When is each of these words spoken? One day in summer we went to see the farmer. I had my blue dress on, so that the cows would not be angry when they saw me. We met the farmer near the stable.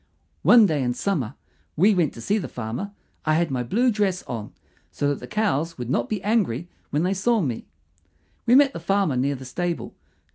One 0.41 0.65
day 0.65 0.81
in 0.81 0.95
summer 0.95 1.35
we 1.75 1.93
went 1.93 2.11
to 2.15 2.21
see 2.21 2.39
the 2.39 2.47
farmer. 2.47 2.89
I 3.23 3.35
had 3.35 3.51
my 3.51 3.61
blue 3.61 3.91
dress 3.91 4.23
on, 4.23 4.51
so 4.91 5.09
that 5.09 5.19
the 5.19 5.27
cows 5.27 5.77
would 5.77 5.91
not 5.91 6.09
be 6.09 6.23
angry 6.23 6.67
when 6.89 7.03
they 7.03 7.13
saw 7.13 7.39
me. 7.39 7.67
We 8.47 8.55
met 8.55 8.73
the 8.73 8.79
farmer 8.79 9.15
near 9.15 9.35
the 9.35 9.45
stable. 9.45 9.93